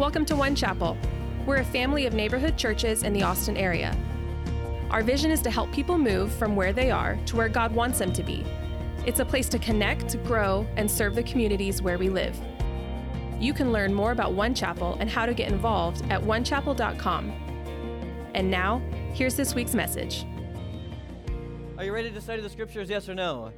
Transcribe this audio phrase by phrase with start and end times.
[0.00, 0.96] Welcome to One Chapel.
[1.44, 3.94] We're a family of neighborhood churches in the Austin area.
[4.90, 7.98] Our vision is to help people move from where they are to where God wants
[7.98, 8.42] them to be.
[9.04, 12.34] It's a place to connect, grow, and serve the communities where we live.
[13.38, 17.30] You can learn more about One Chapel and how to get involved at onechapel.com.
[18.32, 18.80] And now,
[19.12, 20.24] here's this week's message.
[21.76, 22.88] Are you ready to study the scriptures?
[22.88, 23.52] Yes or no?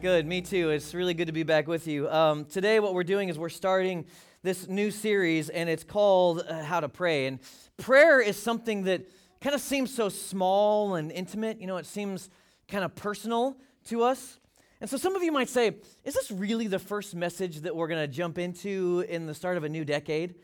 [0.00, 0.70] Good, me too.
[0.70, 2.08] It's really good to be back with you.
[2.08, 4.04] Um, today, what we're doing is we're starting
[4.42, 7.26] this new series, and it's called uh, How to Pray.
[7.26, 7.38] And
[7.76, 9.08] prayer is something that
[9.40, 11.60] kind of seems so small and intimate.
[11.60, 12.28] You know, it seems
[12.68, 14.38] kind of personal to us.
[14.80, 17.86] And so some of you might say, is this really the first message that we're
[17.86, 20.34] going to jump into in the start of a new decade?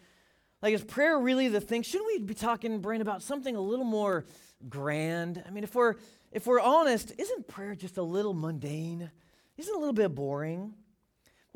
[0.62, 1.82] Like, is prayer really the thing?
[1.82, 4.26] Shouldn't we be talking, Brain, about something a little more
[4.68, 5.42] grand?
[5.46, 5.94] I mean, if we're
[6.30, 9.10] if we're honest, isn't prayer just a little mundane?
[9.56, 10.74] Isn't it a little bit boring?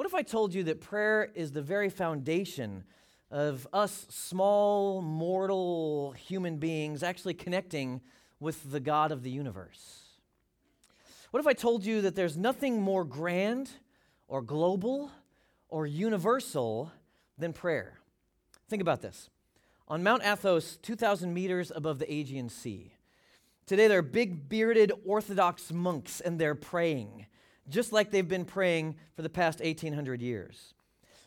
[0.02, 2.82] What if I told you that prayer is the very foundation
[3.30, 8.00] of us small, mortal human beings actually connecting
[8.40, 10.00] with the God of the universe?
[11.30, 13.70] What if I told you that there's nothing more grand
[14.26, 15.12] or global
[15.68, 16.90] or universal
[17.38, 18.00] than prayer?
[18.68, 19.30] Think about this.
[19.86, 22.92] On Mount Athos, 2,000 meters above the Aegean Sea,
[23.66, 27.26] today there are big bearded Orthodox monks and they're praying
[27.68, 30.74] just like they've been praying for the past 1800 years.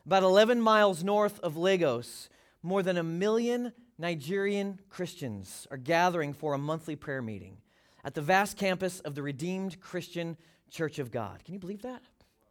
[0.06, 2.30] About 11 miles north of Lagos,
[2.62, 7.58] more than a million Nigerian Christians are gathering for a monthly prayer meeting
[8.04, 10.38] at the vast campus of the Redeemed Christian
[10.70, 11.44] Church of God.
[11.44, 12.02] Can you believe that?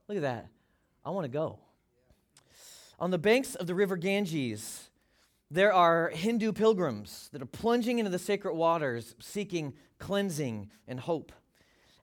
[0.09, 0.49] Look at that.
[1.05, 1.59] I want to go.
[2.99, 4.89] On the banks of the river Ganges,
[5.51, 11.33] there are Hindu pilgrims that are plunging into the sacred waters seeking cleansing and hope.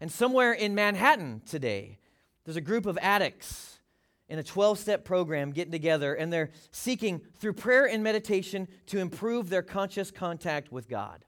[0.01, 1.99] And somewhere in Manhattan today,
[2.43, 3.79] there's a group of addicts
[4.27, 8.97] in a 12 step program getting together, and they're seeking, through prayer and meditation, to
[8.97, 11.23] improve their conscious contact with God.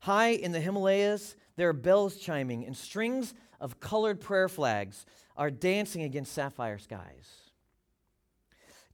[0.00, 5.50] High in the Himalayas, there are bells chiming, and strings of colored prayer flags are
[5.50, 7.30] dancing against sapphire skies.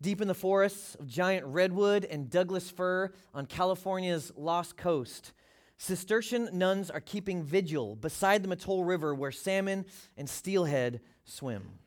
[0.01, 5.33] Deep in the forests of giant redwood and Douglas fir on California's Lost Coast,
[5.79, 11.79] Cistercian nuns are keeping vigil beside the Mattole River where salmon and steelhead swim.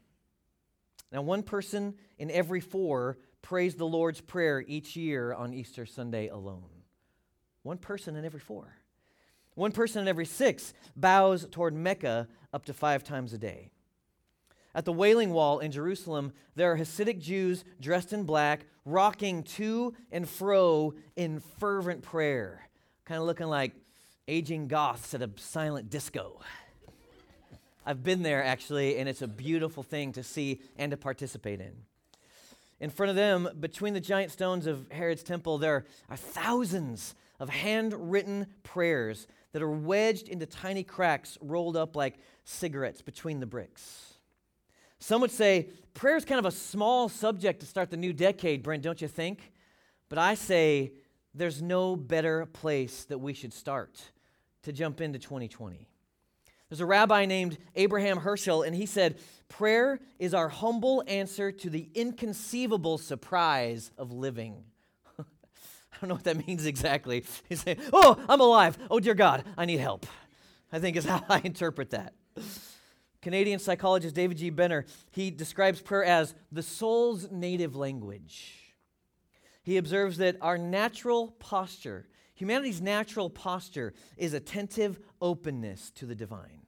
[1.11, 6.29] Now, one person in every four prays the Lord's Prayer each year on Easter Sunday
[6.29, 6.69] alone.
[7.63, 8.77] One person in every four.
[9.55, 13.71] One person in every six bows toward Mecca up to five times a day.
[14.73, 19.93] At the Wailing Wall in Jerusalem, there are Hasidic Jews dressed in black, rocking to
[20.13, 22.69] and fro in fervent prayer,
[23.03, 23.73] kind of looking like
[24.27, 26.39] aging goths at a silent disco.
[27.85, 31.73] I've been there actually, and it's a beautiful thing to see and to participate in.
[32.79, 37.49] In front of them, between the giant stones of Herod's temple, there are thousands of
[37.49, 44.13] handwritten prayers that are wedged into tiny cracks rolled up like cigarettes between the bricks.
[44.99, 48.63] Some would say prayer is kind of a small subject to start the new decade,
[48.63, 49.51] Brent, don't you think?
[50.09, 50.93] But I say
[51.33, 54.01] there's no better place that we should start
[54.63, 55.87] to jump into 2020.
[56.69, 59.19] There's a rabbi named Abraham Heschel, and he said,
[59.49, 64.63] Prayer is our humble answer to the inconceivable surprise of living.
[65.19, 65.23] I
[65.99, 67.25] don't know what that means exactly.
[67.49, 68.77] He's saying, Oh, I'm alive.
[68.89, 70.05] Oh, dear God, I need help.
[70.71, 72.13] I think is how I interpret that.
[73.21, 74.49] Canadian psychologist David G.
[74.49, 78.60] Benner, he describes prayer as the soul's native language.
[79.63, 82.07] He observes that our natural posture
[82.41, 86.65] Humanity's natural posture is attentive openness to the divine.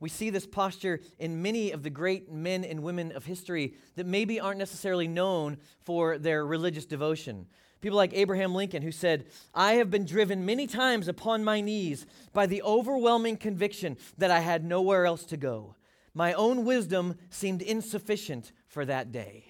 [0.00, 4.06] We see this posture in many of the great men and women of history that
[4.06, 7.48] maybe aren't necessarily known for their religious devotion.
[7.82, 12.06] People like Abraham Lincoln, who said, I have been driven many times upon my knees
[12.32, 15.76] by the overwhelming conviction that I had nowhere else to go.
[16.14, 19.44] My own wisdom seemed insufficient for that day.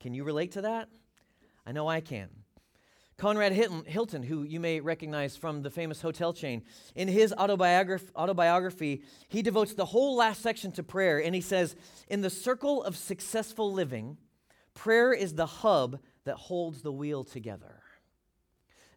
[0.00, 0.88] Can you relate to that?
[1.66, 2.28] I know I can.
[3.16, 6.62] Conrad Hilton, who you may recognize from the famous hotel chain,
[6.96, 11.76] in his autobiography, autobiography, he devotes the whole last section to prayer, and he says,
[12.08, 14.16] In the circle of successful living,
[14.74, 17.82] prayer is the hub that holds the wheel together.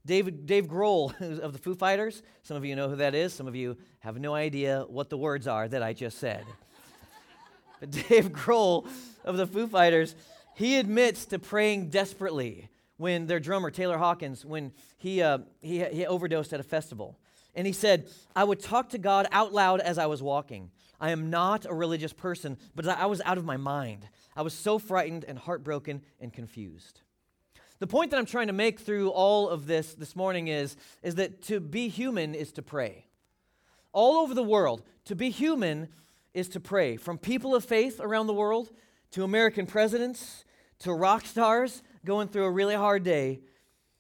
[0.03, 3.47] David, Dave Grohl of the Foo Fighters, some of you know who that is, some
[3.47, 6.43] of you have no idea what the words are that I just said.
[7.79, 8.87] but Dave Grohl
[9.23, 10.15] of the Foo Fighters,
[10.57, 12.67] he admits to praying desperately
[12.97, 17.19] when their drummer, Taylor Hawkins, when he, uh, he, he overdosed at a festival.
[17.53, 20.71] And he said, I would talk to God out loud as I was walking.
[20.99, 24.07] I am not a religious person, but I was out of my mind.
[24.35, 27.01] I was so frightened and heartbroken and confused.
[27.77, 31.15] The point that I'm trying to make through all of this this morning is, is
[31.15, 33.05] that to be human is to pray.
[33.93, 35.89] All over the world, to be human
[36.33, 36.97] is to pray.
[36.97, 38.71] From people of faith around the world
[39.11, 40.45] to American presidents
[40.79, 43.41] to rock stars going through a really hard day,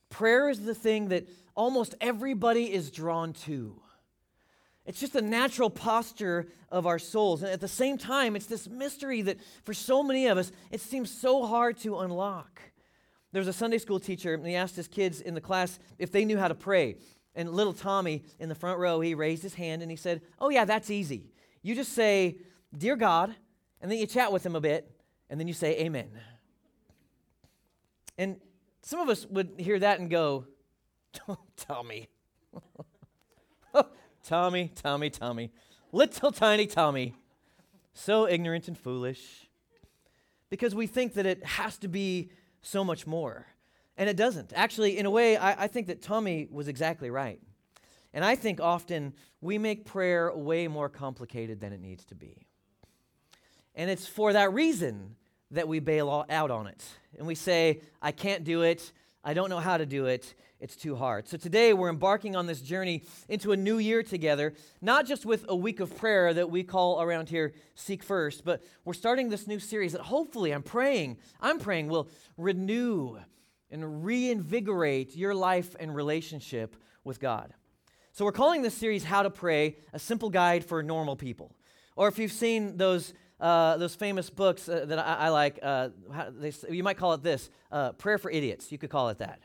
[0.09, 3.81] prayer is the thing that almost everybody is drawn to.
[4.85, 7.43] It's just a natural posture of our souls.
[7.43, 10.79] And at the same time, it's this mystery that for so many of us, it
[10.79, 12.61] seems so hard to unlock.
[13.33, 16.11] There was a Sunday school teacher, and he asked his kids in the class if
[16.11, 16.95] they knew how to pray.
[17.35, 20.49] And little Tommy in the front row, he raised his hand and he said, Oh,
[20.49, 21.31] yeah, that's easy.
[21.61, 22.37] You just say,
[22.75, 23.35] Dear God,
[23.81, 24.89] and then you chat with him a bit,
[25.29, 26.09] and then you say, Amen.
[28.17, 28.39] And
[28.81, 30.45] some of us would hear that and go,
[31.57, 32.09] Tommy.
[34.23, 35.51] Tommy, Tommy, Tommy.
[35.91, 37.13] Little tiny Tommy.
[37.93, 39.49] So ignorant and foolish.
[40.49, 42.31] Because we think that it has to be
[42.61, 43.47] so much more.
[43.97, 44.53] And it doesn't.
[44.55, 47.39] Actually, in a way, I, I think that Tommy was exactly right.
[48.13, 52.47] And I think often we make prayer way more complicated than it needs to be.
[53.75, 55.15] And it's for that reason
[55.51, 56.83] that we bail out on it.
[57.17, 58.91] And we say, I can't do it.
[59.23, 60.35] I don't know how to do it.
[60.59, 61.27] It's too hard.
[61.27, 65.45] So today we're embarking on this journey into a new year together, not just with
[65.47, 69.45] a week of prayer that we call around here Seek First, but we're starting this
[69.45, 73.19] new series that hopefully I'm praying, I'm praying will renew
[73.69, 77.53] and reinvigorate your life and relationship with God.
[78.13, 81.55] So we're calling this series How to Pray, a simple guide for normal people.
[81.95, 85.89] Or if you've seen those uh, those famous books uh, that I, I like, uh,
[86.39, 88.71] they, you might call it this uh, Prayer for Idiots.
[88.71, 89.39] You could call it that.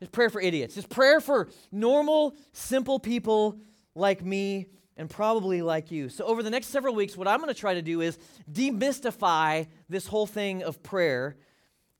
[0.00, 0.74] Just prayer for idiots.
[0.74, 3.58] Just prayer for normal, simple people
[3.94, 4.66] like me
[4.96, 6.08] and probably like you.
[6.08, 8.18] So, over the next several weeks, what I'm going to try to do is
[8.50, 11.36] demystify this whole thing of prayer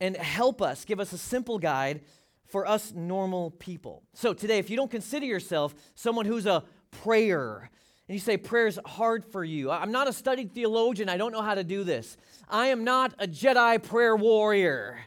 [0.00, 2.02] and help us, give us a simple guide
[2.46, 4.04] for us normal people.
[4.14, 7.70] So, today, if you don't consider yourself someone who's a prayer,
[8.08, 11.43] and you say prayer's hard for you, I'm not a studied theologian, I don't know
[11.43, 12.16] how to do this.
[12.49, 14.99] I am not a Jedi prayer warrior,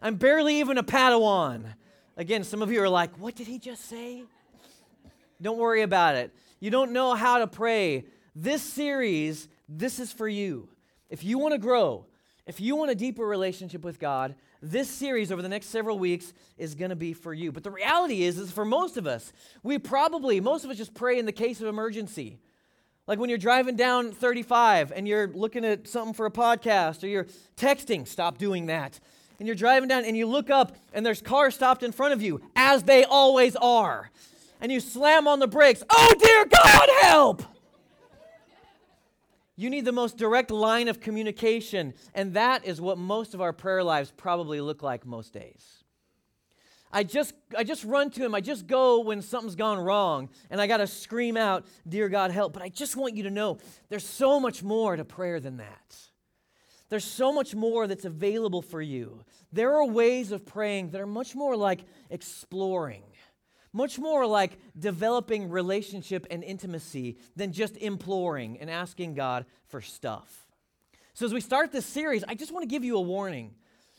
[0.00, 1.74] I'm barely even a Padawan.
[2.16, 4.22] Again, some of you are like, what did he just say?
[5.42, 6.32] Don't worry about it.
[6.60, 8.04] You don't know how to pray.
[8.36, 10.68] This series, this is for you.
[11.10, 12.06] If you want to grow,
[12.46, 14.36] if you want a deeper relationship with God,
[14.70, 17.52] this series over the next several weeks is going to be for you.
[17.52, 19.32] But the reality is, is for most of us,
[19.62, 22.38] we probably, most of us just pray in the case of emergency.
[23.06, 27.08] Like when you're driving down 35 and you're looking at something for a podcast or
[27.08, 27.26] you're
[27.56, 28.98] texting, stop doing that
[29.38, 32.22] and you're driving down and you look up and there's cars stopped in front of
[32.22, 34.10] you, as they always are.
[34.60, 35.82] And you slam on the brakes.
[35.90, 37.42] Oh, dear God, help!
[39.56, 43.52] You need the most direct line of communication, and that is what most of our
[43.52, 45.84] prayer lives probably look like most days.
[46.94, 48.34] I just, I just run to him.
[48.34, 52.30] I just go when something's gone wrong, and I got to scream out, Dear God,
[52.30, 52.52] help.
[52.52, 53.58] But I just want you to know
[53.88, 55.96] there's so much more to prayer than that.
[56.88, 59.24] There's so much more that's available for you.
[59.52, 61.80] There are ways of praying that are much more like
[62.10, 63.02] exploring,
[63.74, 70.46] much more like developing relationship and intimacy than just imploring and asking God for stuff.
[71.12, 73.54] So, as we start this series, I just want to give you a warning.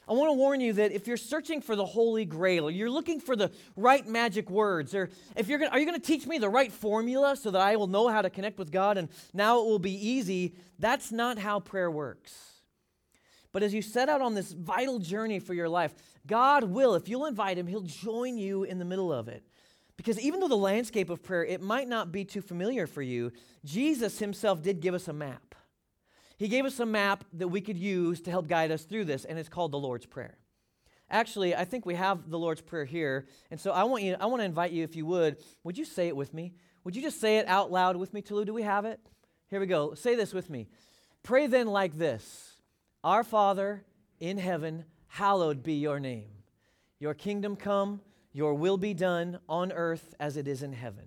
[0.08, 2.92] I want to warn you that if you're searching for the Holy Grail, or you're
[2.92, 6.28] looking for the right magic words, or if you're gonna, are you going to teach
[6.28, 9.10] me the right formula so that I will know how to connect with God and
[9.34, 10.56] now it will be easy?
[10.78, 12.34] That's not how prayer works.
[13.52, 15.94] But as you set out on this vital journey for your life,
[16.28, 19.44] God will, if you'll invite Him, He'll join you in the middle of it.
[19.98, 23.32] Because even though the landscape of prayer, it might not be too familiar for you,
[23.64, 25.56] Jesus Himself did give us a map.
[26.38, 29.24] He gave us a map that we could use to help guide us through this,
[29.26, 30.38] and it's called the Lord's Prayer.
[31.10, 34.26] Actually, I think we have the Lord's Prayer here, and so I want you, I
[34.26, 36.54] want to invite you, if you would, would you say it with me?
[36.84, 38.46] Would you just say it out loud with me, Tulu?
[38.46, 39.00] Do we have it?
[39.48, 39.94] Here we go.
[39.94, 40.68] Say this with me.
[41.24, 42.58] Pray then like this.
[43.04, 43.86] Our Father
[44.20, 46.30] in heaven, hallowed be your name.
[47.00, 48.02] Your kingdom come,
[48.36, 51.06] your will be done on earth as it is in heaven.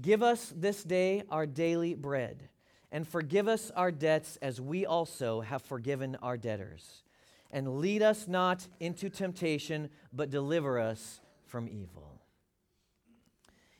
[0.00, 2.48] Give us this day our daily bread,
[2.92, 7.02] and forgive us our debts as we also have forgiven our debtors.
[7.50, 12.22] And lead us not into temptation, but deliver us from evil.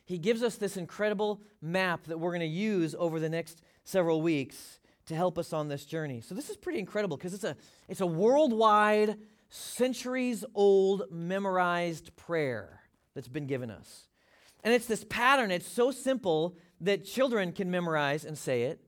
[0.05, 4.23] He gives us this incredible map that we're going to use over the next several
[4.23, 6.21] weeks to help us on this journey.
[6.21, 7.57] So this is pretty incredible because it's a
[7.87, 9.19] it's a worldwide
[9.49, 12.81] centuries old memorized prayer
[13.15, 14.09] that's been given us.
[14.65, 18.81] And it's this pattern, it's so simple that children can memorize and say it,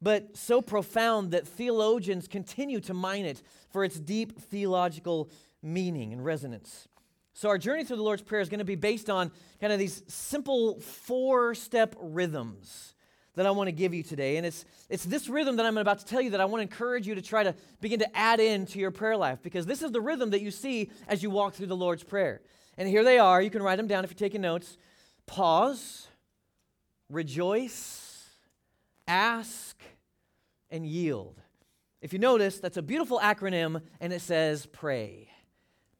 [0.00, 5.30] but so profound that theologians continue to mine it for its deep theological
[5.62, 6.88] meaning and resonance.
[7.34, 9.78] So, our journey through the Lord's Prayer is going to be based on kind of
[9.78, 12.94] these simple four step rhythms
[13.34, 14.36] that I want to give you today.
[14.36, 16.62] And it's, it's this rhythm that I'm about to tell you that I want to
[16.62, 19.82] encourage you to try to begin to add in to your prayer life because this
[19.82, 22.42] is the rhythm that you see as you walk through the Lord's Prayer.
[22.76, 23.40] And here they are.
[23.40, 24.76] You can write them down if you're taking notes.
[25.26, 26.08] Pause,
[27.08, 28.30] rejoice,
[29.06, 29.80] ask,
[30.70, 31.40] and yield.
[32.00, 35.28] If you notice, that's a beautiful acronym and it says pray.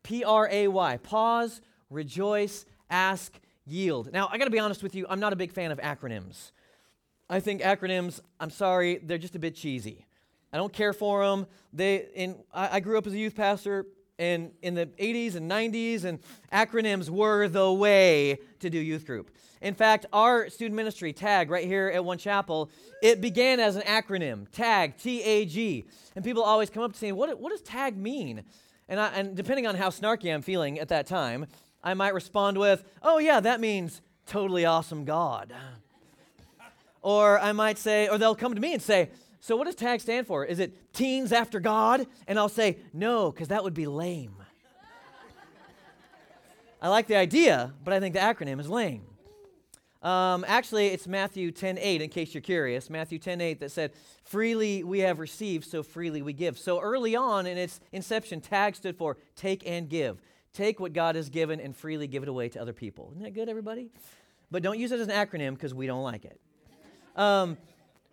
[0.02, 0.96] P R A Y.
[0.98, 4.12] Pause, rejoice, ask, yield.
[4.12, 6.50] Now, I got to be honest with you, I'm not a big fan of acronyms.
[7.32, 10.04] I think acronyms, I'm sorry, they're just a bit cheesy.
[10.52, 11.46] I don't care for them.
[11.72, 13.86] They, in, I, I grew up as a youth pastor
[14.18, 16.18] in, in the 80s and 90s, and
[16.52, 19.30] acronyms were the way to do youth group.
[19.62, 22.70] In fact, our student ministry, TAG, right here at One Chapel,
[23.02, 25.86] it began as an acronym, TAG, T A G.
[26.14, 28.42] And people always come up to me, what, what does TAG mean?
[28.90, 31.46] And, I, and depending on how snarky I'm feeling at that time,
[31.82, 35.54] I might respond with, oh, yeah, that means totally awesome God.
[37.02, 40.00] Or I might say, or they'll come to me and say, so what does TAG
[40.00, 40.44] stand for?
[40.44, 42.06] Is it Teens After God?
[42.28, 44.36] And I'll say, no, because that would be lame.
[46.80, 49.02] I like the idea, but I think the acronym is lame.
[50.02, 52.90] Um, actually, it's Matthew 10 8, in case you're curious.
[52.90, 53.92] Matthew 10 8 that said,
[54.24, 56.58] Freely we have received, so freely we give.
[56.58, 60.20] So early on in its inception, TAG stood for take and give.
[60.52, 63.10] Take what God has given and freely give it away to other people.
[63.12, 63.90] Isn't that good, everybody?
[64.50, 66.40] But don't use it as an acronym because we don't like it.
[67.16, 67.56] Um,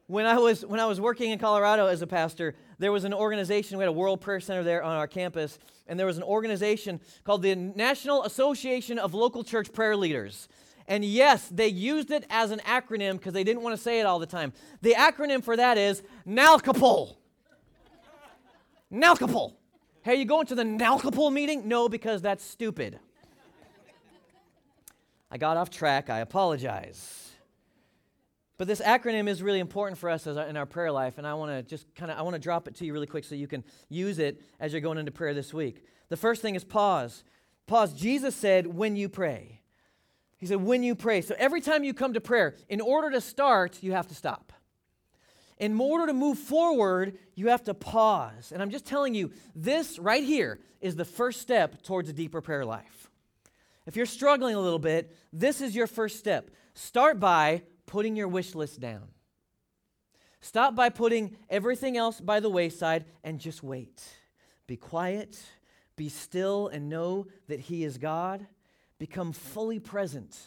[0.08, 3.14] when I was when I was working in Colorado as a pastor, there was an
[3.14, 3.78] organization.
[3.78, 7.00] We had a World Prayer Center there on our campus, and there was an organization
[7.24, 10.50] called the National Association of Local Church Prayer Leaders.
[10.88, 14.08] And yes, they used it as an acronym because they didn't want to say it
[14.08, 14.52] all the time.
[14.82, 17.16] The acronym for that is NALCAPOL.
[18.92, 19.54] NALCAPOL.
[20.02, 21.68] Hey, you going to the NALCAPOL meeting?
[21.68, 23.00] No, because that's stupid.
[25.30, 26.10] I got off track.
[26.10, 27.29] I apologize.
[28.60, 31.34] But this acronym is really important for us our, in our prayer life, and I
[31.34, 33.34] want to just kind of I want to drop it to you really quick so
[33.34, 35.84] you can use it as you're going into prayer this week.
[36.10, 37.24] The first thing is pause.
[37.68, 37.94] Pause.
[37.94, 39.60] Jesus said, "When you pray."
[40.40, 41.20] He said, when you pray.
[41.20, 44.54] So every time you come to prayer, in order to start, you have to stop.
[45.58, 48.54] In order to move forward, you have to pause.
[48.54, 52.40] And I'm just telling you, this right here is the first step towards a deeper
[52.40, 53.10] prayer life.
[53.86, 56.52] If you're struggling a little bit, this is your first step.
[56.74, 59.08] Start by putting your wish list down.
[60.42, 64.02] Stop by putting everything else by the wayside and just wait.
[64.68, 65.42] Be quiet,
[65.96, 68.46] be still, and know that He is God
[69.00, 70.38] become fully present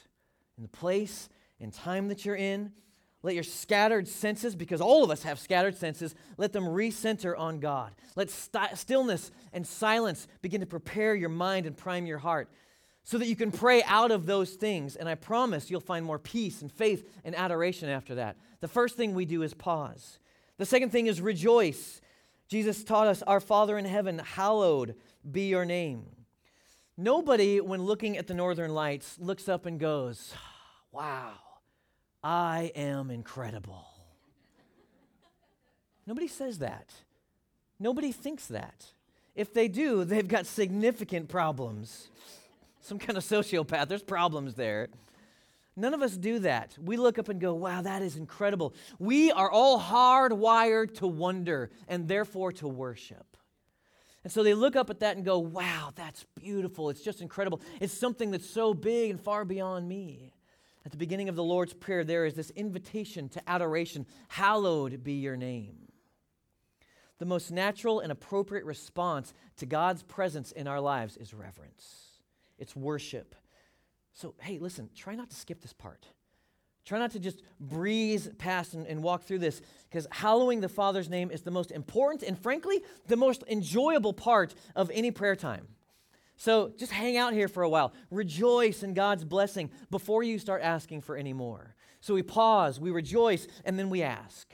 [0.56, 1.28] in the place
[1.60, 2.72] and time that you're in.
[3.24, 7.60] Let your scattered senses, because all of us have scattered senses, let them recenter on
[7.60, 7.92] God.
[8.14, 12.48] Let st- stillness and silence begin to prepare your mind and prime your heart
[13.04, 14.96] so that you can pray out of those things.
[14.96, 18.36] And I promise you'll find more peace and faith and adoration after that.
[18.60, 20.18] The first thing we do is pause.
[20.58, 22.00] The second thing is rejoice.
[22.48, 24.94] Jesus taught us, Our Father in heaven, hallowed
[25.28, 26.04] be your name.
[26.96, 30.34] Nobody, when looking at the northern lights, looks up and goes,
[30.92, 31.32] Wow,
[32.22, 33.86] I am incredible.
[36.06, 36.92] Nobody says that.
[37.78, 38.86] Nobody thinks that.
[39.34, 42.08] If they do, they've got significant problems.
[42.82, 44.88] Some kind of sociopath, there's problems there.
[45.74, 46.76] None of us do that.
[46.78, 48.74] We look up and go, wow, that is incredible.
[48.98, 53.38] We are all hardwired to wonder and therefore to worship.
[54.24, 56.90] And so they look up at that and go, wow, that's beautiful.
[56.90, 57.60] It's just incredible.
[57.80, 60.34] It's something that's so big and far beyond me.
[60.84, 65.14] At the beginning of the Lord's Prayer, there is this invitation to adoration Hallowed be
[65.14, 65.88] your name.
[67.18, 72.11] The most natural and appropriate response to God's presence in our lives is reverence,
[72.62, 73.34] it's worship.
[74.14, 76.06] So, hey, listen, try not to skip this part.
[76.84, 81.08] Try not to just breeze past and, and walk through this because hallowing the Father's
[81.08, 85.68] name is the most important and, frankly, the most enjoyable part of any prayer time.
[86.36, 87.92] So just hang out here for a while.
[88.10, 91.74] Rejoice in God's blessing before you start asking for any more.
[92.00, 94.52] So we pause, we rejoice, and then we ask.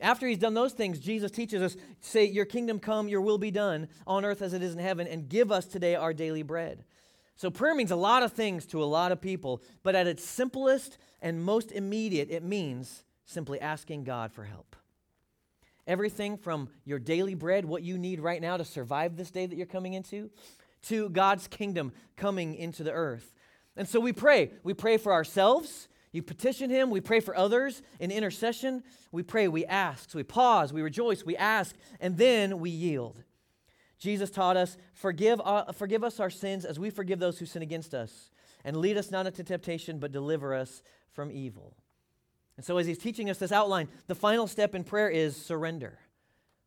[0.00, 3.52] After he's done those things, Jesus teaches us say, Your kingdom come, your will be
[3.52, 6.84] done on earth as it is in heaven, and give us today our daily bread.
[7.42, 10.24] So prayer means a lot of things to a lot of people, but at its
[10.24, 14.76] simplest and most immediate, it means simply asking God for help.
[15.84, 19.56] Everything from your daily bread, what you need right now to survive this day that
[19.56, 20.30] you're coming into,
[20.82, 23.34] to God's kingdom coming into the earth.
[23.76, 24.52] And so we pray.
[24.62, 25.88] We pray for ourselves.
[26.12, 26.90] You petition Him.
[26.90, 28.84] We pray for others in intercession.
[29.10, 30.12] We pray, we ask.
[30.12, 33.24] So we pause, we rejoice, we ask, and then we yield.
[34.02, 37.62] Jesus taught us, forgive, uh, forgive us our sins as we forgive those who sin
[37.62, 38.32] against us.
[38.64, 40.82] And lead us not into temptation, but deliver us
[41.12, 41.76] from evil.
[42.56, 46.00] And so, as he's teaching us this outline, the final step in prayer is surrender.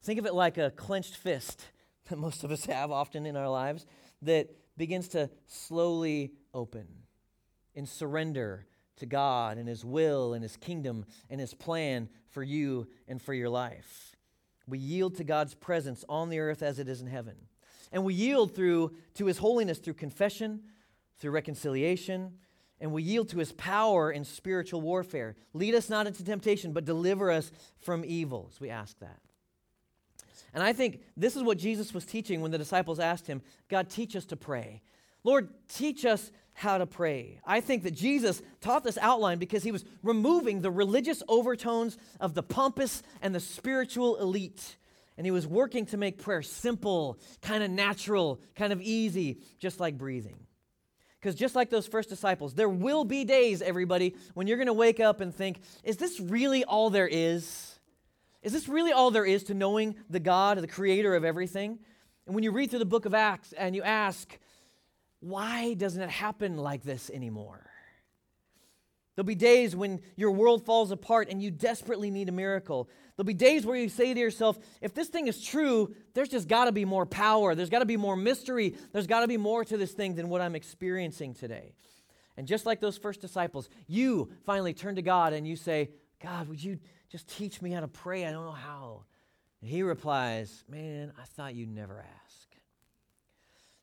[0.02, 1.66] Think of it like a clenched fist
[2.10, 3.86] that most of us have often in our lives
[4.22, 6.88] that begins to slowly open
[7.74, 8.66] in surrender
[8.96, 13.34] to God and His will and His kingdom and His plan for you and for
[13.34, 14.15] your life.
[14.68, 17.36] We yield to God's presence on the earth as it is in heaven.
[17.92, 20.62] And we yield through to His holiness through confession,
[21.20, 22.34] through reconciliation,
[22.82, 25.36] and we yield to His power in spiritual warfare.
[25.54, 28.50] Lead us not into temptation, but deliver us from evil.
[28.52, 29.20] As we ask that.
[30.54, 33.90] And I think this is what Jesus was teaching when the disciples asked him, God,
[33.90, 34.82] teach us to pray.
[35.24, 37.40] Lord, teach us how to pray.
[37.46, 42.34] I think that Jesus taught this outline because he was removing the religious overtones of
[42.34, 44.78] the pompous and the spiritual elite.
[45.18, 49.82] And he was working to make prayer simple, kind of natural, kind of easy, just
[49.82, 50.38] like breathing.
[51.20, 54.74] Because just like those first disciples, there will be days, everybody, when you're going to
[54.74, 57.80] wake up and think, is this really all there is?
[58.44, 61.80] Is this really all there is to knowing the God, the creator of everything?
[62.26, 64.38] And when you read through the book of Acts and you ask,
[65.26, 67.66] why doesn't it happen like this anymore?
[69.16, 72.90] There'll be days when your world falls apart and you desperately need a miracle.
[73.16, 76.48] There'll be days where you say to yourself, if this thing is true, there's just
[76.48, 77.56] got to be more power.
[77.56, 78.76] There's got to be more mystery.
[78.92, 81.74] There's got to be more to this thing than what I'm experiencing today.
[82.38, 85.90] And just like those first disciples, you finally turn to God and you say,
[86.22, 86.78] God, would you
[87.10, 88.26] just teach me how to pray?
[88.26, 89.06] I don't know how.
[89.62, 92.25] And he replies, Man, I thought you'd never ask.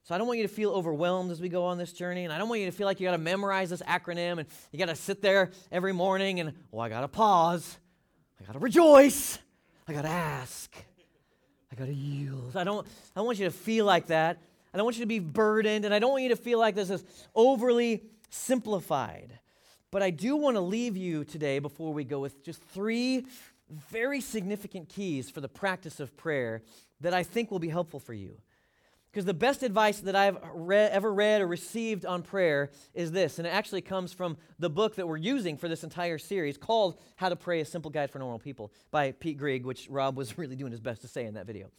[0.04, 2.32] So I don't want you to feel overwhelmed as we go on this journey, and
[2.32, 4.78] I don't want you to feel like you got to memorize this acronym and you
[4.78, 7.78] got to sit there every morning and, oh, I got to pause,
[8.40, 9.38] I got to rejoice,
[9.86, 10.74] I got to ask,
[11.70, 12.56] I got to yield.
[12.56, 14.38] I don't, I don't want you to feel like that.
[14.74, 16.74] I don't want you to be burdened, and I don't want you to feel like
[16.74, 19.38] this is overly simplified.
[19.92, 23.26] But I do want to leave you today before we go with just three
[23.90, 26.62] very significant keys for the practice of prayer
[27.00, 28.38] that I think will be helpful for you.
[29.12, 30.38] Because the best advice that I've
[30.70, 34.94] ever read or received on prayer is this, and it actually comes from the book
[34.94, 38.18] that we're using for this entire series called How to Pray A Simple Guide for
[38.18, 41.34] Normal People by Pete Greig, which Rob was really doing his best to say in
[41.34, 41.70] that video.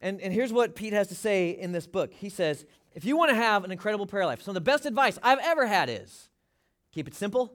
[0.00, 2.14] And, and here's what Pete has to say in this book.
[2.14, 4.86] He says, If you want to have an incredible prayer life, some of the best
[4.86, 6.30] advice I've ever had is
[6.92, 7.52] keep it simple,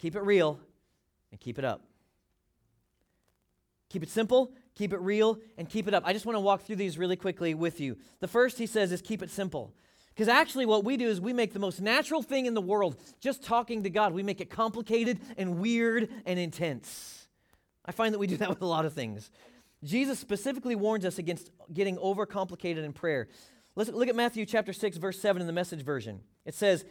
[0.00, 0.58] keep it real,
[1.30, 1.82] and keep it up.
[3.90, 6.04] Keep it simple, keep it real, and keep it up.
[6.06, 7.96] I just want to walk through these really quickly with you.
[8.20, 9.72] The first he says is keep it simple.
[10.14, 12.96] Because actually, what we do is we make the most natural thing in the world,
[13.20, 17.26] just talking to God, we make it complicated and weird and intense.
[17.84, 19.30] I find that we do that with a lot of things.
[19.82, 23.28] Jesus specifically warns us against getting overcomplicated in prayer.
[23.76, 26.20] Let's look at Matthew chapter 6, verse 7 in the message version.
[26.46, 26.84] It says,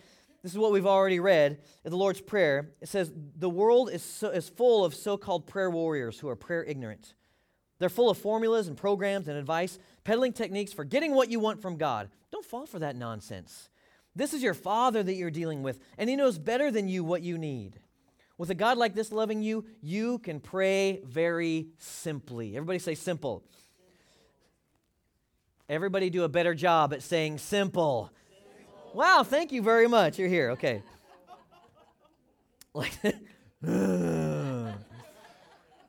[0.43, 2.71] This is what we've already read in the Lord's Prayer.
[2.81, 6.35] It says, The world is, so, is full of so called prayer warriors who are
[6.35, 7.13] prayer ignorant.
[7.79, 11.61] They're full of formulas and programs and advice, peddling techniques for getting what you want
[11.61, 12.09] from God.
[12.31, 13.69] Don't fall for that nonsense.
[14.15, 17.21] This is your Father that you're dealing with, and He knows better than you what
[17.21, 17.79] you need.
[18.37, 22.55] With a God like this loving you, you can pray very simply.
[22.55, 23.43] Everybody say simple.
[25.69, 28.11] Everybody do a better job at saying simple.
[28.27, 28.91] simple.
[28.93, 30.19] Wow, thank you very much.
[30.19, 30.51] You're here.
[30.51, 30.81] Okay.
[32.75, 32.97] Like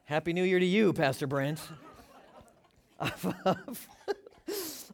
[0.07, 1.59] Happy New Year to you, Pastor Brent.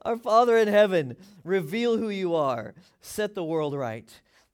[0.03, 2.75] Our Father in heaven, reveal who you are.
[3.01, 4.09] Set the world right.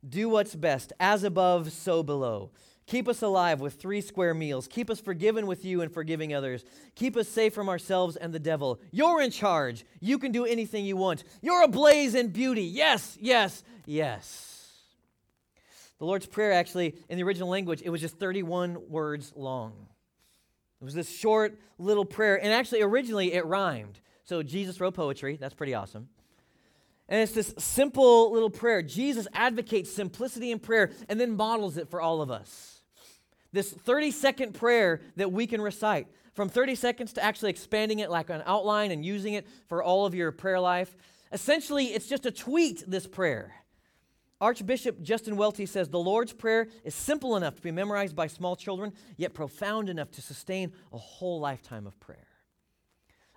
[0.09, 2.53] Do what's best, as above, so below.
[2.87, 4.67] Keep us alive with three square meals.
[4.67, 6.65] Keep us forgiven with you and forgiving others.
[6.95, 8.81] Keep us safe from ourselves and the devil.
[8.91, 9.85] You're in charge.
[10.01, 11.23] You can do anything you want.
[11.43, 12.63] You're ablaze in beauty.
[12.63, 14.73] Yes, yes, yes.
[15.99, 19.89] The Lord's Prayer, actually, in the original language, it was just 31 words long.
[20.87, 24.01] Was this short little prayer, and actually, originally it rhymed.
[24.25, 25.37] So Jesus wrote poetry.
[25.37, 26.09] That's pretty awesome.
[27.09, 28.83] And it's this simple little prayer.
[28.83, 32.83] Jesus advocates simplicity in prayer and then models it for all of us.
[33.53, 38.11] This 30 second prayer that we can recite, from 30 seconds to actually expanding it
[38.11, 40.97] like an outline and using it for all of your prayer life.
[41.33, 43.55] Essentially, it's just a tweet, this prayer.
[44.41, 48.55] Archbishop Justin Welby says the Lord's Prayer is simple enough to be memorized by small
[48.55, 52.27] children, yet profound enough to sustain a whole lifetime of prayer.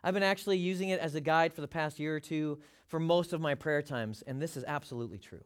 [0.04, 3.00] I've been actually using it as a guide for the past year or two for
[3.00, 5.44] most of my prayer times, and this is absolutely true.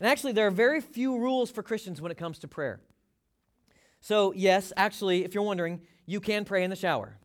[0.00, 2.80] And actually, there are very few rules for Christians when it comes to prayer.
[4.00, 7.16] So, yes, actually, if you're wondering, you can pray in the shower.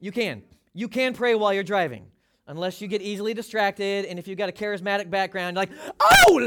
[0.00, 0.42] You can.
[0.72, 2.06] You can pray while you're driving,
[2.46, 4.04] unless you get easily distracted.
[4.06, 6.38] And if you've got a charismatic background, like, oh,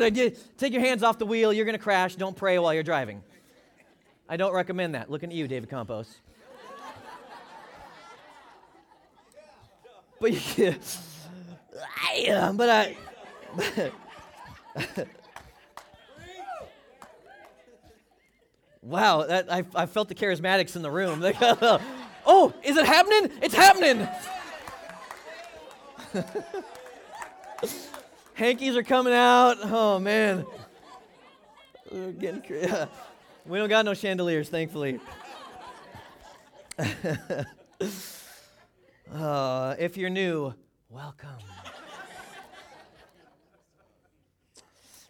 [0.00, 0.14] Lord,
[0.58, 2.16] take your hands off the wheel, you're going to crash.
[2.16, 3.22] Don't pray while you're driving.
[4.28, 5.10] I don't recommend that.
[5.10, 6.16] Looking at you, David Campos.
[10.20, 10.74] but yeah,
[12.02, 12.96] I, uh, but I.
[18.82, 21.22] wow, that, I, I felt the charismatics in the room.
[22.26, 23.30] oh, is it happening?
[23.42, 24.08] It's happening.
[28.34, 29.56] Hankies are coming out.
[29.62, 30.46] Oh man,
[32.18, 32.86] getting yeah.
[33.46, 34.98] We don't got no chandeliers, thankfully.
[39.12, 40.54] uh, if you're new,
[40.88, 41.28] welcome.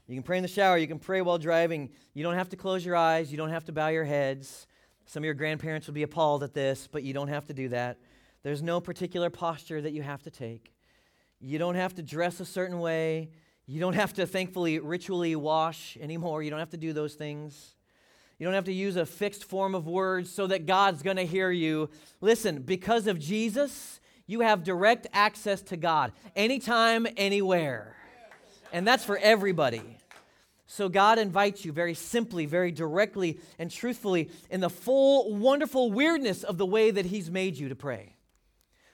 [0.09, 0.77] You can pray in the shower.
[0.77, 1.90] You can pray while driving.
[2.12, 3.31] You don't have to close your eyes.
[3.31, 4.67] You don't have to bow your heads.
[5.07, 7.69] Some of your grandparents would be appalled at this, but you don't have to do
[7.69, 7.99] that.
[8.43, 10.74] There's no particular posture that you have to take.
[11.46, 13.28] You don't have to dress a certain way.
[13.66, 16.42] You don't have to, thankfully, ritually wash anymore.
[16.42, 17.74] You don't have to do those things.
[18.38, 21.26] You don't have to use a fixed form of words so that God's going to
[21.26, 21.90] hear you.
[22.22, 27.94] Listen, because of Jesus, you have direct access to God anytime, anywhere.
[28.72, 29.98] And that's for everybody.
[30.66, 36.42] So God invites you very simply, very directly, and truthfully in the full, wonderful weirdness
[36.42, 38.16] of the way that He's made you to pray.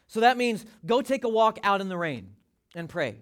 [0.08, 2.34] So that means go take a walk out in the rain
[2.74, 3.16] and pray.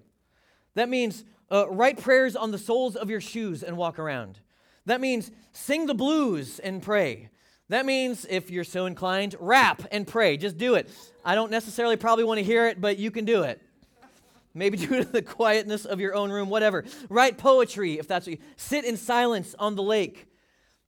[0.74, 4.38] That means uh, write prayers on the soles of your shoes and walk around.
[4.86, 7.30] That means sing the blues and pray.
[7.68, 10.38] That means, if you're so inclined, rap and pray.
[10.38, 10.88] Just do it.
[11.24, 13.60] I don't necessarily probably want to hear it, but you can do it.
[14.54, 16.84] Maybe it in the quietness of your own room, whatever.
[17.10, 20.26] Write poetry if that's what you sit in silence on the lake.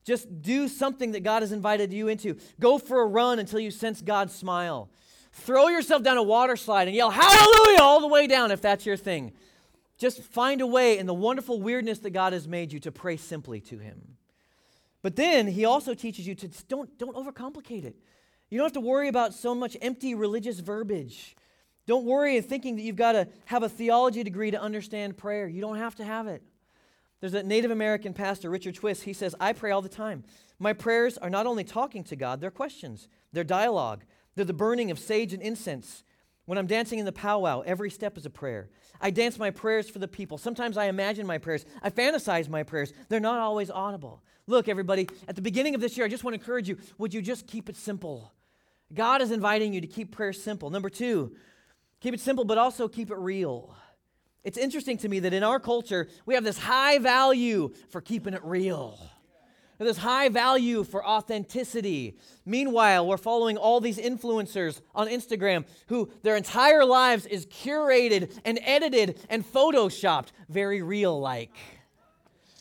[0.04, 2.38] Just do something that God has invited you into.
[2.58, 4.88] Go for a run until you sense God's smile.
[5.32, 8.84] Throw yourself down a water slide and yell hallelujah all the way down if that's
[8.84, 9.32] your thing.
[9.96, 13.16] Just find a way in the wonderful weirdness that God has made you to pray
[13.16, 14.16] simply to Him.
[15.02, 17.96] But then He also teaches you to don't, don't overcomplicate it.
[18.48, 21.36] You don't have to worry about so much empty religious verbiage.
[21.86, 25.46] Don't worry in thinking that you've got to have a theology degree to understand prayer.
[25.46, 26.42] You don't have to have it.
[27.20, 29.02] There's a Native American pastor, Richard Twiss.
[29.02, 30.24] He says, I pray all the time.
[30.58, 34.90] My prayers are not only talking to God, they're questions, they're dialogue, they're the burning
[34.90, 36.04] of sage and incense.
[36.46, 38.70] When I'm dancing in the powwow, every step is a prayer.
[39.00, 40.36] I dance my prayers for the people.
[40.36, 41.64] Sometimes I imagine my prayers.
[41.82, 42.92] I fantasize my prayers.
[43.08, 44.22] They're not always audible.
[44.46, 47.14] Look, everybody, at the beginning of this year, I just want to encourage you would
[47.14, 48.32] you just keep it simple?
[48.92, 50.70] God is inviting you to keep prayer simple.
[50.70, 51.36] Number two,
[52.00, 53.74] Keep it simple, but also keep it real.
[54.42, 58.32] It's interesting to me that in our culture, we have this high value for keeping
[58.32, 58.98] it real.
[59.80, 62.18] This high value for authenticity.
[62.44, 68.60] Meanwhile, we're following all these influencers on Instagram who their entire lives is curated and
[68.62, 71.56] edited and photoshopped, very real like.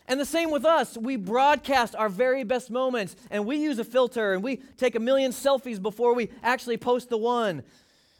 [0.07, 0.97] And the same with us.
[0.97, 4.99] We broadcast our very best moments and we use a filter and we take a
[4.99, 7.63] million selfies before we actually post the one.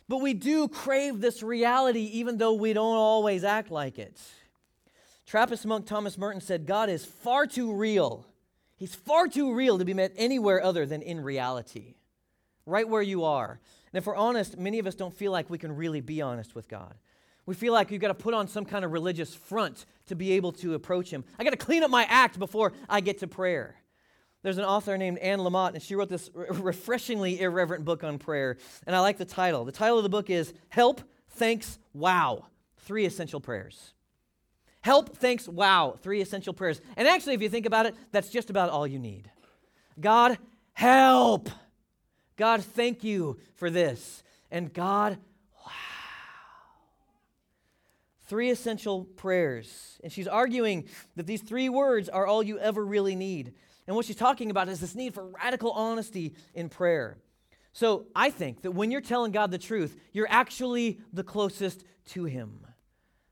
[0.09, 4.19] But we do crave this reality even though we don't always act like it.
[5.25, 8.25] Trappist monk Thomas Merton said, God is far too real.
[8.79, 11.95] He's far too real to be met anywhere other than in reality,
[12.65, 13.59] right where you are.
[13.91, 16.55] And if we're honest, many of us don't feel like we can really be honest
[16.55, 16.95] with God.
[17.45, 20.31] We feel like you've got to put on some kind of religious front to be
[20.31, 21.25] able to approach Him.
[21.37, 23.75] I got to clean up my act before I get to prayer.
[24.43, 28.55] There's an author named Anne Lamott, and she wrote this refreshingly irreverent book on prayer.
[28.87, 29.65] And I like the title.
[29.65, 32.45] The title of the book is Help, Thanks, Wow
[32.77, 33.93] Three Essential Prayers.
[34.81, 35.97] Help, thanks, wow.
[36.01, 36.81] Three essential prayers.
[36.95, 39.29] And actually, if you think about it, that's just about all you need.
[39.99, 40.37] God,
[40.73, 41.49] help.
[42.37, 44.23] God, thank you for this.
[44.49, 45.17] And God,
[45.65, 45.71] wow.
[48.27, 49.99] Three essential prayers.
[50.03, 50.87] And she's arguing
[51.17, 53.53] that these three words are all you ever really need.
[53.85, 57.17] And what she's talking about is this need for radical honesty in prayer.
[57.73, 62.23] So I think that when you're telling God the truth, you're actually the closest to
[62.25, 62.65] Him.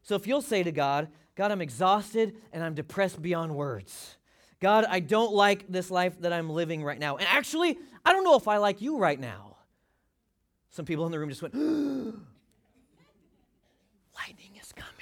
[0.08, 4.16] So if you'll say to God, God, I'm exhausted and I'm depressed beyond words.
[4.62, 7.18] God, I don't like this life that I'm living right now.
[7.18, 9.58] And actually, I don't know if I like you right now.
[10.70, 12.16] Some people in the room just went, lightning
[14.62, 14.94] is coming.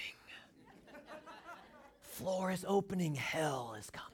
[2.02, 4.12] Floor is opening, hell is coming.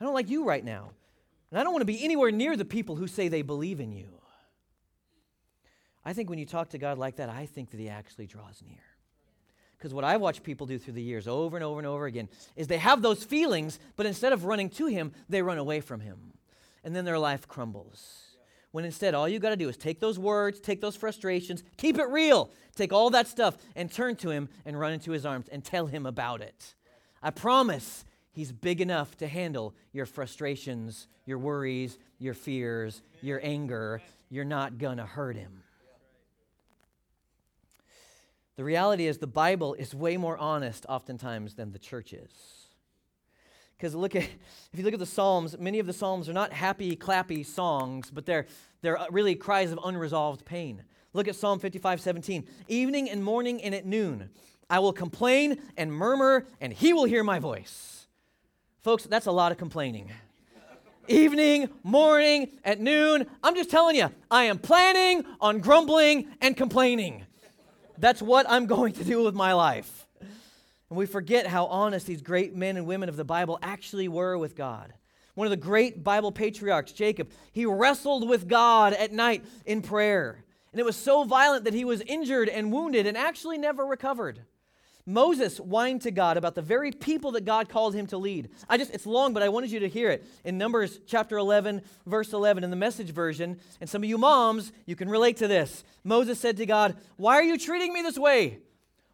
[0.00, 0.92] I don't like you right now.
[1.50, 3.92] And I don't want to be anywhere near the people who say they believe in
[3.92, 4.15] you.
[6.06, 8.62] I think when you talk to God like that, I think that He actually draws
[8.64, 8.78] near.
[9.76, 12.28] Because what I've watched people do through the years over and over and over again
[12.54, 15.98] is they have those feelings, but instead of running to Him, they run away from
[15.98, 16.34] Him.
[16.84, 18.22] And then their life crumbles.
[18.70, 21.98] When instead, all you got to do is take those words, take those frustrations, keep
[21.98, 25.48] it real, take all that stuff and turn to Him and run into His arms
[25.48, 26.76] and tell Him about it.
[27.20, 34.00] I promise He's big enough to handle your frustrations, your worries, your fears, your anger.
[34.30, 35.62] You're not going to hurt Him.
[38.56, 42.30] The reality is, the Bible is way more honest oftentimes than the church is.
[43.76, 44.22] Because look at,
[44.72, 48.10] if you look at the Psalms, many of the Psalms are not happy, clappy songs,
[48.10, 48.46] but they're,
[48.80, 50.82] they're really cries of unresolved pain.
[51.12, 52.46] Look at Psalm 55, 17.
[52.68, 54.30] Evening and morning and at noon,
[54.68, 58.06] I will complain and murmur, and he will hear my voice.
[58.82, 60.10] Folks, that's a lot of complaining.
[61.08, 63.26] Evening, morning, at noon.
[63.42, 67.25] I'm just telling you, I am planning on grumbling and complaining.
[67.98, 70.06] That's what I'm going to do with my life.
[70.88, 74.38] And we forget how honest these great men and women of the Bible actually were
[74.38, 74.92] with God.
[75.34, 80.42] One of the great Bible patriarchs, Jacob, he wrestled with God at night in prayer.
[80.72, 84.40] And it was so violent that he was injured and wounded and actually never recovered.
[85.06, 88.50] Moses whined to God about the very people that God called him to lead.
[88.68, 90.26] I just, it's long, but I wanted you to hear it.
[90.44, 94.72] In Numbers chapter 11, verse 11, in the message version, and some of you moms,
[94.84, 95.84] you can relate to this.
[96.02, 98.58] Moses said to God, Why are you treating me this way?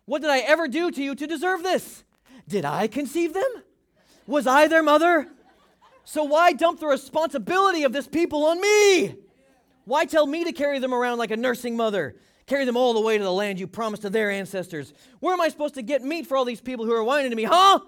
[0.07, 2.05] What did I ever do to you to deserve this?
[2.49, 3.63] Did I conceive them?
[4.27, 5.29] Was I their mother?
[6.05, 9.15] So why dump the responsibility of this people on me?
[9.85, 12.17] Why tell me to carry them around like a nursing mother?
[12.47, 14.93] Carry them all the way to the land you promised to their ancestors.
[15.21, 17.37] Where am I supposed to get meat for all these people who are whining to
[17.37, 17.45] me?
[17.45, 17.81] Huh?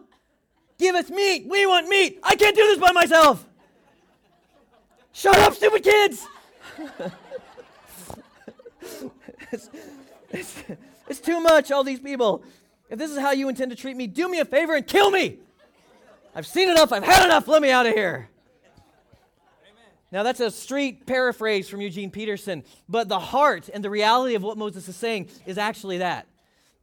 [0.78, 1.46] Give us meat.
[1.48, 2.20] We want meat.
[2.22, 3.44] I can't do this by myself.
[5.12, 6.26] Shut up, stupid kids.
[9.52, 9.70] it's,
[10.30, 10.62] it's,
[11.08, 12.42] it's too much, all these people.
[12.90, 15.10] If this is how you intend to treat me, do me a favor and kill
[15.10, 15.38] me.
[16.34, 16.92] I've seen enough.
[16.92, 17.46] I've had enough.
[17.46, 18.28] Let me out of here.
[20.14, 24.44] Now, that's a street paraphrase from Eugene Peterson, but the heart and the reality of
[24.44, 26.28] what Moses is saying is actually that.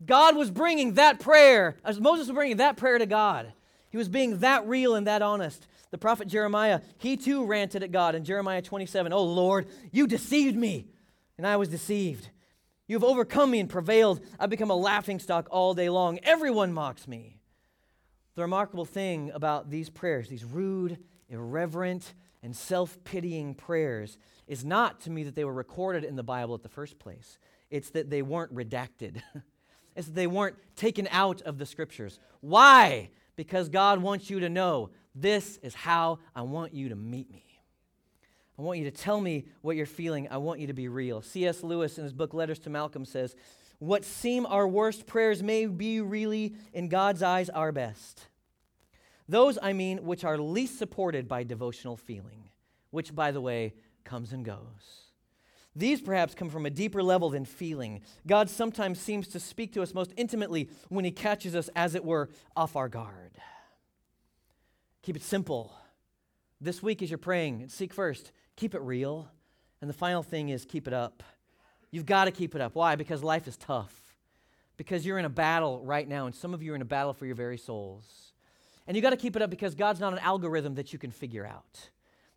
[0.05, 3.53] God was bringing that prayer, as Moses was bringing that prayer to God.
[3.89, 5.65] He was being that real and that honest.
[5.91, 10.57] The prophet Jeremiah, he too ranted at God in Jeremiah 27 Oh Lord, you deceived
[10.57, 10.87] me,
[11.37, 12.27] and I was deceived.
[12.85, 14.19] You have overcome me and prevailed.
[14.41, 16.19] I've become a laughingstock all day long.
[16.23, 17.39] Everyone mocks me.
[18.35, 20.97] The remarkable thing about these prayers, these rude,
[21.29, 26.23] irreverent, and self pitying prayers is not to me that they were recorded in the
[26.23, 29.21] Bible at the first place, it's that they weren't redacted,
[29.95, 32.19] it's that they weren't taken out of the scriptures.
[32.41, 33.09] Why?
[33.35, 37.45] Because God wants you to know this is how I want you to meet me.
[38.57, 40.27] I want you to tell me what you're feeling.
[40.29, 41.21] I want you to be real.
[41.21, 41.63] C.S.
[41.63, 43.35] Lewis, in his book Letters to Malcolm, says,
[43.79, 48.27] What seem our worst prayers may be really, in God's eyes, our best.
[49.31, 52.49] Those, I mean, which are least supported by devotional feeling,
[52.89, 55.05] which, by the way, comes and goes.
[55.73, 58.01] These perhaps come from a deeper level than feeling.
[58.27, 62.03] God sometimes seems to speak to us most intimately when He catches us, as it
[62.03, 63.31] were, off our guard.
[65.01, 65.71] Keep it simple.
[66.59, 69.29] This week, as you're praying, seek first, keep it real.
[69.79, 71.23] And the final thing is keep it up.
[71.89, 72.75] You've got to keep it up.
[72.75, 72.97] Why?
[72.97, 73.97] Because life is tough.
[74.75, 77.13] Because you're in a battle right now, and some of you are in a battle
[77.13, 78.30] for your very souls.
[78.87, 81.11] And you got to keep it up because God's not an algorithm that you can
[81.11, 81.89] figure out.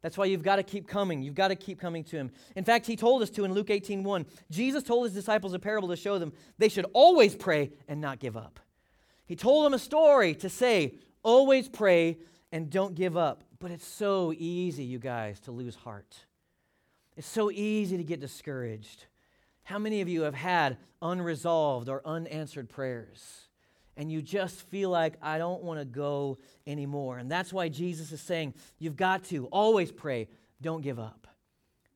[0.02, 1.22] That's why you've got to keep coming.
[1.22, 2.30] You've got to keep coming to him.
[2.54, 4.26] In fact, he told us to in Luke 18 1.
[4.50, 8.18] Jesus told his disciples a parable to show them they should always pray and not
[8.18, 8.60] give up.
[9.24, 12.18] He told them a story to say, always pray
[12.52, 13.44] and don't give up.
[13.58, 16.26] But it's so easy, you guys, to lose heart.
[17.16, 19.06] It's so easy to get discouraged.
[19.62, 23.48] How many of you have had unresolved or unanswered prayers?
[23.96, 27.18] And you just feel like, I don't want to go anymore.
[27.18, 30.28] And that's why Jesus is saying, you've got to always pray,
[30.60, 31.28] don't give up.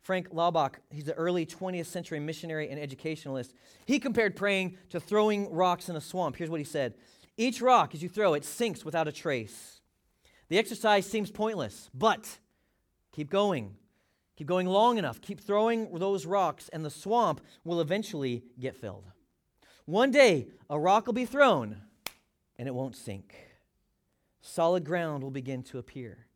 [0.01, 3.53] Frank Laubach, he's an early 20th century missionary and educationalist.
[3.85, 6.37] He compared praying to throwing rocks in a swamp.
[6.37, 6.95] Here's what he said
[7.37, 9.81] Each rock, as you throw it, sinks without a trace.
[10.49, 12.39] The exercise seems pointless, but
[13.13, 13.77] keep going.
[14.37, 15.21] Keep going long enough.
[15.21, 19.05] Keep throwing those rocks, and the swamp will eventually get filled.
[19.85, 21.83] One day, a rock will be thrown,
[22.59, 23.35] and it won't sink.
[24.41, 26.27] Solid ground will begin to appear.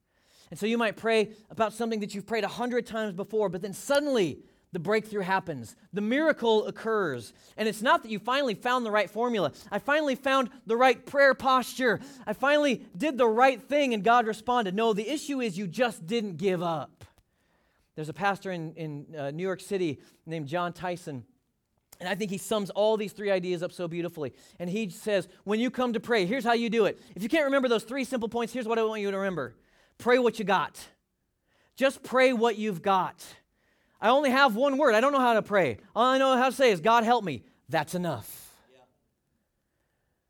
[0.51, 3.63] And so you might pray about something that you've prayed a hundred times before, but
[3.63, 5.77] then suddenly the breakthrough happens.
[5.93, 7.33] The miracle occurs.
[7.57, 9.53] And it's not that you finally found the right formula.
[9.71, 12.01] I finally found the right prayer posture.
[12.27, 14.75] I finally did the right thing and God responded.
[14.75, 17.05] No, the issue is you just didn't give up.
[17.95, 21.25] There's a pastor in, in uh, New York City named Jon Tyson
[22.03, 24.35] and I think he sums all these three ideas up so beautifully.
[24.59, 27.01] And he says, when you come to pray, here's how you do it.
[27.15, 29.55] If you can't remember those three simple points, here's what I want you to remember
[29.99, 30.85] pray what you got.
[31.77, 33.25] Just pray what you've got.
[34.01, 34.97] I only have one word.
[34.97, 35.79] I don't know how to pray.
[35.95, 37.45] All I know how to say is, God help me.
[37.69, 38.53] That's enough.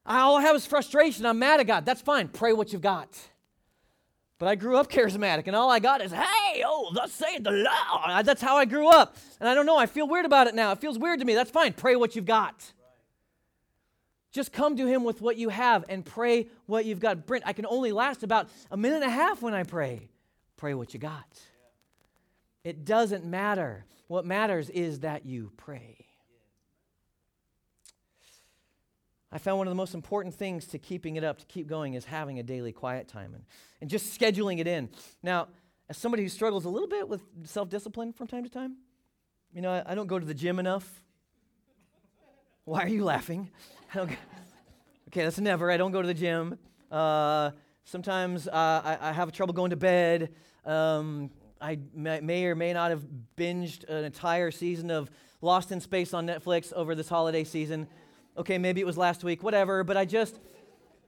[0.04, 1.24] I all I have is frustration.
[1.24, 1.86] I'm mad at God.
[1.86, 2.28] That's fine.
[2.28, 3.18] Pray what you've got.
[4.42, 7.52] But I grew up charismatic, and all I got is, hey, oh, thus saith the
[7.52, 8.26] Lord.
[8.26, 9.16] That's how I grew up.
[9.38, 10.72] And I don't know, I feel weird about it now.
[10.72, 11.34] It feels weird to me.
[11.36, 11.72] That's fine.
[11.74, 12.72] Pray what you've got.
[14.32, 17.24] Just come to Him with what you have and pray what you've got.
[17.24, 20.08] Brent, I can only last about a minute and a half when I pray.
[20.56, 21.40] Pray what you got.
[22.64, 23.84] It doesn't matter.
[24.08, 26.04] What matters is that you pray.
[29.32, 31.94] I found one of the most important things to keeping it up, to keep going,
[31.94, 33.44] is having a daily quiet time and,
[33.80, 34.90] and just scheduling it in.
[35.22, 35.48] Now,
[35.88, 38.76] as somebody who struggles a little bit with self discipline from time to time,
[39.52, 41.02] you know, I, I, don't go to the gym enough.
[42.64, 43.50] Why are you laughing?
[43.96, 44.16] okay,
[45.14, 45.70] that's never.
[45.70, 46.58] I don't go to the gym.
[46.90, 47.52] Uh,
[47.84, 50.34] sometimes uh, I, I, have trouble going to bed.
[50.64, 53.02] Um, I may or may not have
[53.36, 57.88] binged an entire season of Lost in Space on Netflix over this holiday season.
[58.36, 60.40] Okay, maybe it was last week, whatever, but I just,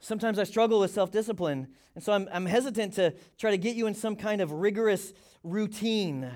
[0.01, 1.69] sometimes I struggle with self discipline.
[1.95, 5.13] And so I'm, I'm hesitant to try to get you in some kind of rigorous
[5.43, 6.31] routine.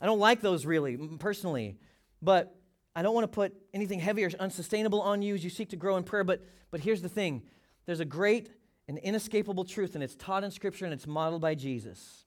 [0.00, 1.76] I don't like those really, personally,
[2.20, 2.56] but
[2.96, 5.76] I don't want to put anything heavy or unsustainable on you as you seek to
[5.76, 6.24] grow in prayer.
[6.24, 7.42] But, but here's the thing
[7.86, 8.50] there's a great
[8.88, 12.24] and inescapable truth, and it's taught in Scripture and it's modeled by Jesus.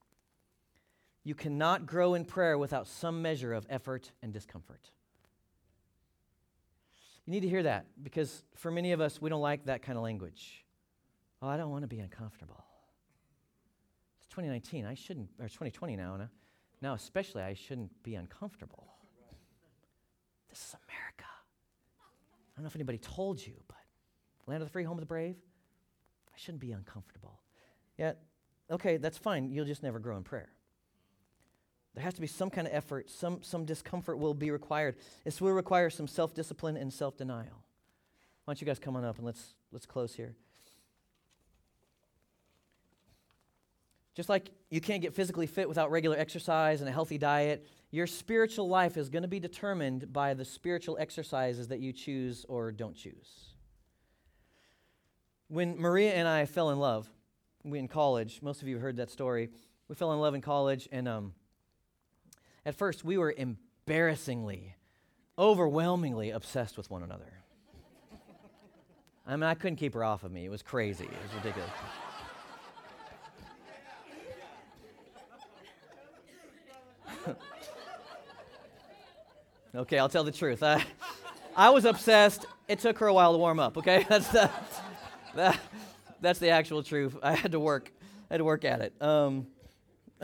[1.23, 4.91] You cannot grow in prayer without some measure of effort and discomfort.
[7.25, 9.97] You need to hear that because for many of us, we don't like that kind
[9.97, 10.63] of language.
[11.41, 12.63] Oh, I don't want to be uncomfortable.
[14.19, 14.85] It's 2019.
[14.85, 16.29] I shouldn't, or 2020 now.
[16.81, 18.87] Now, especially, I shouldn't be uncomfortable.
[20.49, 21.25] This is America.
[21.27, 23.77] I don't know if anybody told you, but
[24.47, 25.35] land of the free, home of the brave.
[26.27, 27.41] I shouldn't be uncomfortable.
[27.97, 28.21] Yet,
[28.69, 29.51] okay, that's fine.
[29.51, 30.49] You'll just never grow in prayer.
[31.95, 34.97] There has to be some kind of effort, some, some discomfort will be required.
[35.23, 37.63] This will require some self discipline and self denial.
[38.43, 40.35] Why don't you guys come on up and let's, let's close here.
[44.13, 48.07] Just like you can't get physically fit without regular exercise and a healthy diet, your
[48.07, 52.71] spiritual life is going to be determined by the spiritual exercises that you choose or
[52.71, 53.53] don't choose.
[55.47, 57.09] When Maria and I fell in love,
[57.63, 59.49] we in college, most of you have heard that story.
[59.87, 61.33] We fell in love in college, and um,
[62.65, 64.75] at first, we were embarrassingly,
[65.37, 67.31] overwhelmingly obsessed with one another.
[69.27, 70.45] I mean, I couldn't keep her off of me.
[70.45, 71.05] It was crazy.
[71.05, 71.71] It was ridiculous.
[79.75, 80.61] okay, I'll tell the truth.
[80.61, 80.83] I,
[81.55, 82.45] I was obsessed.
[82.67, 84.05] It took her a while to warm up, okay?
[84.09, 84.49] That's the,
[85.35, 85.59] that,
[86.21, 87.17] that's the actual truth.
[87.21, 87.91] I had to work.
[88.29, 88.93] I had to work at it.
[89.01, 89.47] Um,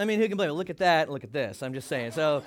[0.01, 0.53] I mean, who can blame it?
[0.53, 1.61] Look at that, look at this.
[1.61, 2.13] I'm just saying.
[2.13, 2.43] So,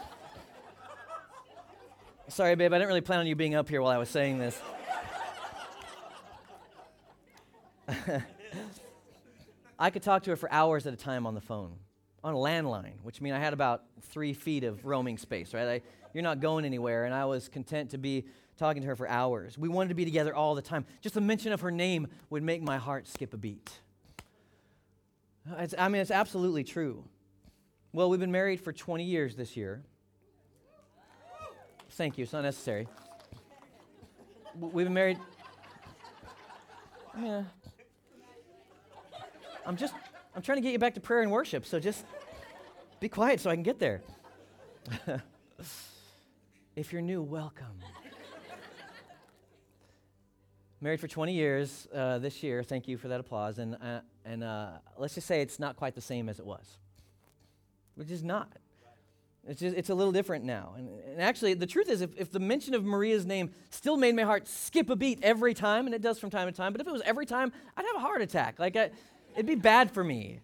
[2.26, 4.38] sorry, babe, I didn't really plan on you being up here while I was saying
[4.38, 4.60] this.
[9.78, 11.76] I could talk to her for hours at a time on the phone,
[12.24, 15.68] on a landline, which means I had about three feet of roaming space, right?
[15.68, 15.80] I,
[16.12, 18.24] you're not going anywhere, and I was content to be
[18.56, 19.56] talking to her for hours.
[19.56, 20.86] We wanted to be together all the time.
[21.02, 23.78] Just the mention of her name would make my heart skip a beat.
[25.58, 27.04] It's, I mean, it's absolutely true.
[27.94, 29.80] Well, we've been married for 20 years this year.
[31.90, 32.88] Thank you, it's not necessary.
[34.58, 35.20] We've been married.
[37.16, 37.44] Yeah.
[39.64, 39.94] I'm just,
[40.34, 42.04] I'm trying to get you back to prayer and worship, so just
[42.98, 44.02] be quiet so I can get there.
[46.74, 47.78] if you're new, welcome.
[50.80, 52.64] Married for 20 years uh, this year.
[52.64, 53.60] Thank you for that applause.
[53.60, 56.78] And, uh, and uh, let's just say it's not quite the same as it was
[57.94, 58.52] which is not.
[59.46, 60.74] It's, just, it's a little different now.
[60.76, 64.16] And, and actually, the truth is, if, if the mention of Maria's name still made
[64.16, 66.80] my heart skip a beat every time, and it does from time to time, but
[66.80, 68.58] if it was every time, I'd have a heart attack.
[68.58, 68.90] Like, I,
[69.34, 70.40] it'd be bad for me.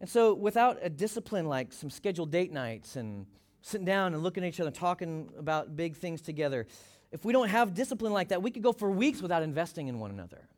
[0.00, 3.26] And so, without a discipline like some scheduled date nights and
[3.62, 6.66] sitting down and looking at each other, talking about big things together,
[7.10, 9.98] if we don't have discipline like that, we could go for weeks without investing in
[9.98, 10.48] one another.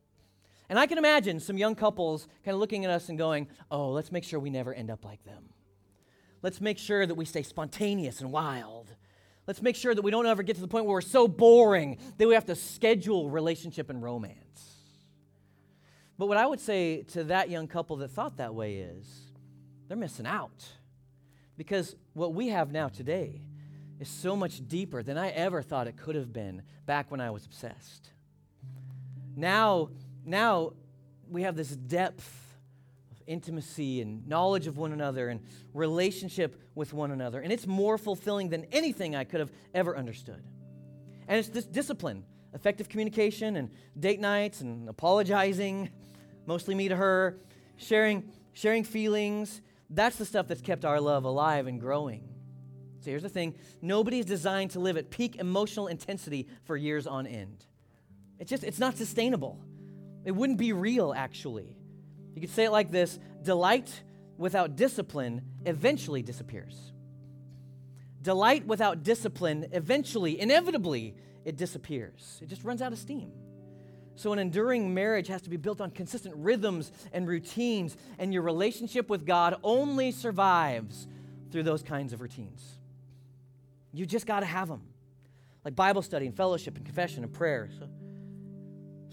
[0.69, 3.91] And I can imagine some young couples kind of looking at us and going, oh,
[3.91, 5.51] let's make sure we never end up like them.
[6.43, 8.95] Let's make sure that we stay spontaneous and wild.
[9.47, 11.99] Let's make sure that we don't ever get to the point where we're so boring
[12.19, 14.43] that we have to schedule relationship and romance.
[16.19, 19.33] But what I would say to that young couple that thought that way is
[19.87, 20.65] they're missing out.
[21.57, 23.43] Because what we have now today
[24.01, 27.31] is so much deeper than I ever thought it could have been back when I
[27.31, 28.11] was obsessed.
[29.37, 29.91] Now,
[30.27, 30.73] now
[31.31, 32.29] we have this depth
[33.11, 35.41] of intimacy and knowledge of one another and
[35.73, 37.41] relationship with one another.
[37.41, 40.43] And it's more fulfilling than anything I could have ever understood.
[41.29, 42.25] And it's this discipline
[42.55, 43.71] effective communication and
[44.01, 45.91] date nights and apologizing,
[46.47, 47.39] mostly me to her,
[47.77, 49.61] sharing, sharing feelings.
[49.91, 52.27] That's the stuff that's kept our love alive and growing.
[53.01, 57.27] So here's the thing nobody's designed to live at peak emotional intensity for years on
[57.27, 57.67] end.
[58.39, 59.61] It's just, it's not sustainable.
[60.27, 61.77] It wouldn't be real, actually.
[62.35, 64.03] You could say it like this delight
[64.37, 66.93] without discipline eventually disappears.
[68.21, 71.15] Delight without discipline eventually, inevitably,
[71.45, 72.41] it disappears.
[72.43, 73.31] It just runs out of steam.
[74.17, 78.43] So, an enduring marriage has to be built on consistent rhythms and routines, and your
[78.43, 81.07] relationship with God only survives
[81.53, 82.79] through those kinds of routines.
[83.93, 84.83] You just got to have them,
[85.65, 87.69] like Bible study and fellowship and confession and prayer.
[87.79, 87.89] So,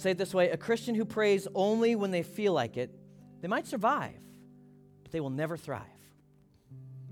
[0.04, 2.93] say it this way a Christian who prays only when they feel like it,
[3.41, 4.20] they might survive,
[5.01, 5.82] but they will never thrive.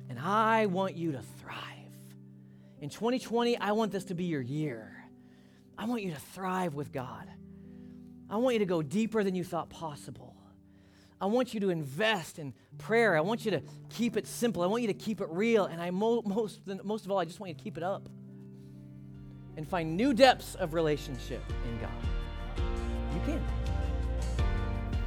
[0.09, 1.57] And I want you to thrive.
[2.81, 4.91] In 2020, I want this to be your year.
[5.77, 7.27] I want you to thrive with God.
[8.29, 10.35] I want you to go deeper than you thought possible.
[11.19, 13.15] I want you to invest in prayer.
[13.15, 14.63] I want you to keep it simple.
[14.63, 15.65] I want you to keep it real.
[15.65, 18.09] And I mo- most, most of all, I just want you to keep it up
[19.55, 22.20] and find new depths of relationship in God.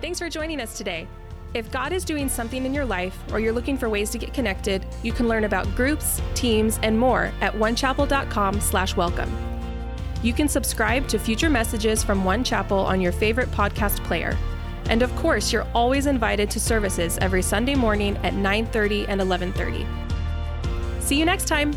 [0.01, 1.07] Thanks for joining us today.
[1.55, 4.35] If God is doing something in your life or you're looking for ways to get
[4.35, 9.39] connected, you can learn about groups, teams, and more at onechapel.com/welcome.
[10.23, 14.37] You can subscribe to future messages from One Chapel on your favorite podcast player.
[14.91, 19.87] And of course, you're always invited to services every Sunday morning at 9:30 and 11:30.
[21.01, 21.73] See you next time.